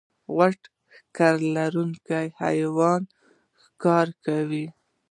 [0.35, 0.59] غټ
[0.95, 3.11] ښکر لرونکی حیوان یې
[3.63, 4.47] ښکار کړ.